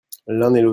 l'un 0.27 0.53
et 0.55 0.61
l'autre. 0.61 0.69